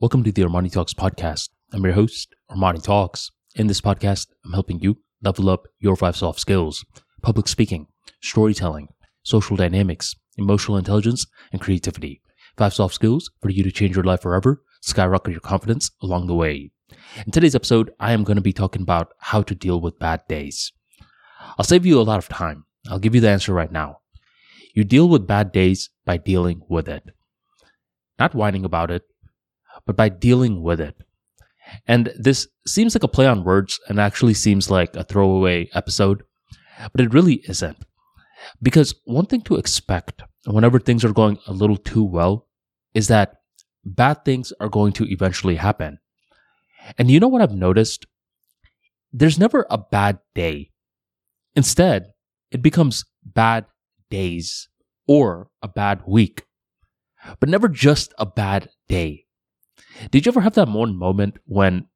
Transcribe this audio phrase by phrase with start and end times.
[0.00, 1.48] Welcome to the Armani Talks podcast.
[1.72, 3.32] I'm your host, Armani Talks.
[3.56, 6.84] In this podcast, I'm helping you level up your five soft skills
[7.20, 7.88] public speaking,
[8.22, 8.90] storytelling,
[9.24, 12.22] social dynamics, emotional intelligence, and creativity.
[12.56, 16.34] Five soft skills for you to change your life forever, skyrocket your confidence along the
[16.36, 16.70] way.
[17.26, 20.20] In today's episode, I am going to be talking about how to deal with bad
[20.28, 20.70] days.
[21.58, 22.66] I'll save you a lot of time.
[22.88, 23.98] I'll give you the answer right now.
[24.76, 27.02] You deal with bad days by dealing with it.
[28.20, 29.02] Not whining about it,
[29.86, 30.96] but by dealing with it.
[31.86, 36.22] And this seems like a play on words and actually seems like a throwaway episode,
[36.92, 37.84] but it really isn't.
[38.62, 42.46] Because one thing to expect whenever things are going a little too well
[42.94, 43.34] is that
[43.84, 45.98] bad things are going to eventually happen.
[46.96, 48.06] And you know what I've noticed?
[49.12, 50.70] There's never a bad day.
[51.54, 52.12] Instead,
[52.50, 53.66] it becomes bad
[54.10, 54.68] days
[55.06, 56.44] or a bad week,
[57.40, 59.24] but never just a bad day.
[60.10, 61.86] Did you ever have that one moment when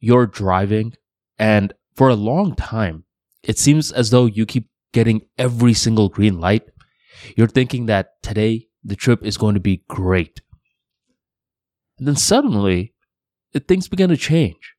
[0.00, 0.94] you're driving
[1.38, 3.04] and for a long time,
[3.42, 6.64] it seems as though you keep getting every single green light?
[7.36, 10.40] You're thinking that today the trip is going to be great.
[11.98, 12.94] And then suddenly,
[13.68, 14.74] things begin to change.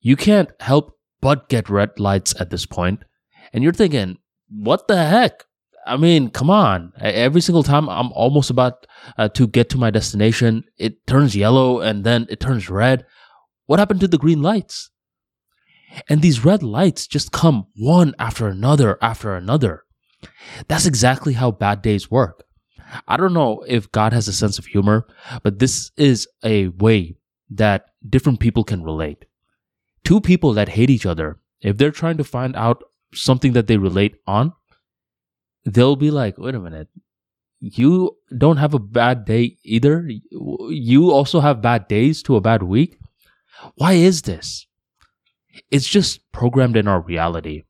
[0.00, 3.04] You can't help but get red lights at this point,
[3.52, 4.18] and you're thinking,
[4.48, 5.44] what the heck?
[5.88, 6.92] I mean, come on.
[7.00, 8.86] Every single time I'm almost about
[9.16, 13.06] uh, to get to my destination, it turns yellow and then it turns red.
[13.66, 14.90] What happened to the green lights?
[16.08, 19.84] And these red lights just come one after another after another.
[20.68, 22.44] That's exactly how bad days work.
[23.06, 25.06] I don't know if God has a sense of humor,
[25.42, 27.16] but this is a way
[27.50, 29.24] that different people can relate.
[30.04, 32.82] Two people that hate each other, if they're trying to find out
[33.14, 34.52] something that they relate on,
[35.74, 36.88] they'll be like, wait a minute,
[37.60, 40.08] you don't have a bad day either.
[40.70, 42.98] You also have bad days to a bad week.
[43.74, 44.66] Why is this?
[45.70, 47.64] It's just programmed in our reality.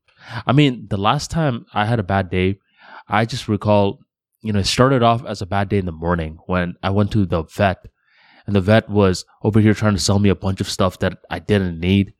[0.45, 2.59] I mean, the last time I had a bad day,
[3.07, 3.99] I just recall,
[4.41, 7.11] you know, it started off as a bad day in the morning when I went
[7.13, 7.87] to the vet
[8.45, 11.17] and the vet was over here trying to sell me a bunch of stuff that
[11.29, 12.13] I didn't need.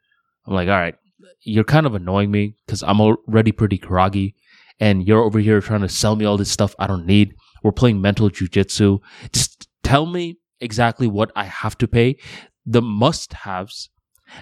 [0.48, 0.96] I'm like, all right,
[1.42, 4.36] you're kind of annoying me because I'm already pretty groggy
[4.80, 7.36] and you're over here trying to sell me all this stuff I don't need.
[7.64, 9.00] We're playing mental jujitsu.
[9.34, 12.18] Just tell me exactly what I have to pay,
[12.66, 13.90] the must haves,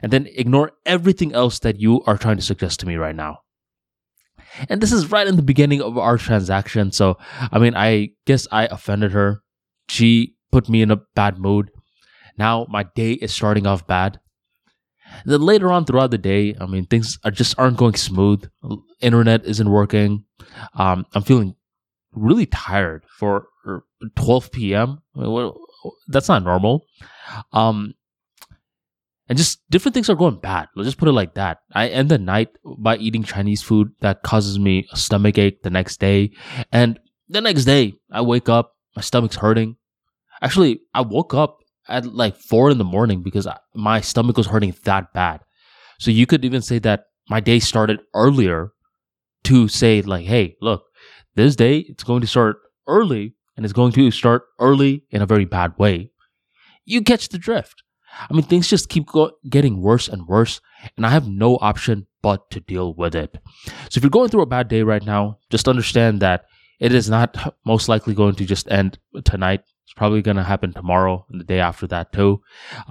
[0.02, 3.40] and then ignore everything else that you are trying to suggest to me right now.
[4.70, 6.92] And this is right in the beginning of our transaction.
[6.92, 7.18] So,
[7.52, 9.42] I mean, I guess I offended her.
[9.90, 11.70] She put me in a bad mood.
[12.38, 14.20] Now my day is starting off bad.
[15.26, 18.50] Then later on throughout the day, I mean, things are just aren't going smooth.
[19.02, 20.26] Internet isn't working.
[20.76, 21.56] Um, I'm feeling
[22.14, 23.48] really tired for
[24.16, 25.02] 12 p.m.
[26.08, 26.86] That's not normal.
[27.54, 27.94] Um,
[29.30, 30.68] and just different things are going bad.
[30.76, 31.60] Let's just put it like that.
[31.74, 35.70] I end the night by eating Chinese food that causes me a stomach ache the
[35.70, 36.32] next day.
[36.72, 39.76] And the next day, I wake up, my stomach's hurting.
[40.42, 41.58] Actually, I woke up
[41.90, 45.42] at like four in the morning because my stomach was hurting that bad.
[46.00, 48.72] So you could even say that my day started earlier
[49.46, 50.86] to say like, hey, look,
[51.36, 55.26] this day it's going to start early and it's going to start early in a
[55.26, 56.12] very bad way.
[56.86, 57.84] You catch the drift.
[58.30, 60.62] I mean, things just keep go- getting worse and worse,
[60.96, 63.38] and I have no option but to deal with it.
[63.90, 66.46] So if you're going through a bad day right now, just understand that
[66.80, 69.62] it is not most likely going to just end tonight.
[69.88, 72.42] It's probably going to happen tomorrow and the day after that too.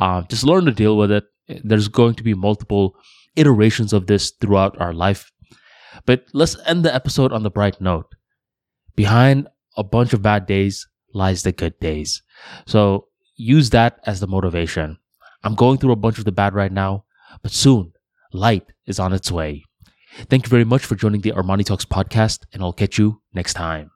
[0.00, 1.24] Uh, just learn to deal with it.
[1.62, 2.96] There's going to be multiple
[3.36, 5.30] iterations of this throughout our life.
[6.06, 8.14] But let's end the episode on the bright note.
[8.94, 9.46] Behind
[9.76, 12.22] a bunch of bad days lies the good days.
[12.66, 14.96] So use that as the motivation.
[15.44, 17.04] I'm going through a bunch of the bad right now,
[17.42, 17.92] but soon
[18.32, 19.64] light is on its way.
[20.30, 23.52] Thank you very much for joining the Armani Talks podcast, and I'll catch you next
[23.52, 23.90] time.